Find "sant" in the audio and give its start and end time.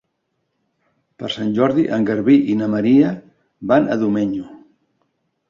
1.35-1.51